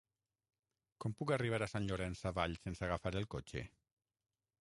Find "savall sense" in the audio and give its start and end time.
2.23-2.87